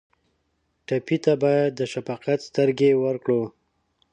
[0.87, 3.41] ټپي ته باید د شفقت سترګې ورکړو.